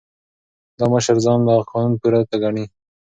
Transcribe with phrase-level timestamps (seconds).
[0.77, 2.65] دا مشر ځان له قانون پورته ګڼي.